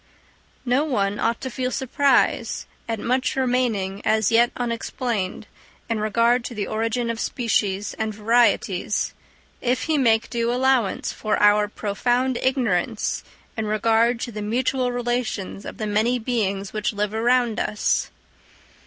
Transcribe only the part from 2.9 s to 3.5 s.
much